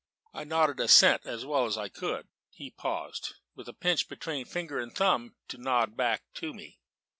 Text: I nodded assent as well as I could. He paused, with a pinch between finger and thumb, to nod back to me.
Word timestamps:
I 0.33 0.45
nodded 0.45 0.79
assent 0.79 1.27
as 1.27 1.45
well 1.45 1.67
as 1.67 1.77
I 1.77 1.87
could. 1.87 2.27
He 2.49 2.71
paused, 2.71 3.35
with 3.53 3.69
a 3.69 3.73
pinch 3.73 4.09
between 4.09 4.45
finger 4.45 4.79
and 4.79 4.91
thumb, 4.91 5.35
to 5.49 5.59
nod 5.59 5.95
back 5.95 6.23
to 6.37 6.55
me. 6.55 6.79